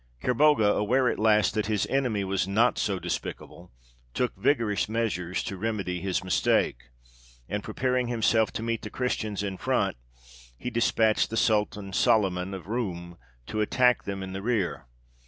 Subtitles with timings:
[0.23, 3.71] Kerbogha, aware at last that his enemy was not so despicable,
[4.15, 6.85] took vigorous measures to remedy his mistake,
[7.47, 9.97] and, preparing himself to meet the Christians in front,
[10.57, 14.87] he despatched the Sultan Soliman of Roum to attack them in the rear.